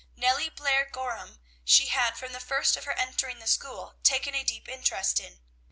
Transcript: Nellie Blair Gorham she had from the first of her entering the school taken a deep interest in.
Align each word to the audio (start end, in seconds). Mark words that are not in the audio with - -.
Nellie 0.15 0.49
Blair 0.49 0.85
Gorham 0.91 1.39
she 1.63 1.85
had 1.85 2.17
from 2.17 2.31
the 2.31 2.39
first 2.39 2.75
of 2.75 2.85
her 2.85 2.93
entering 2.93 3.37
the 3.37 3.45
school 3.45 3.97
taken 4.01 4.33
a 4.33 4.43
deep 4.43 4.67
interest 4.67 5.19
in. 5.19 5.41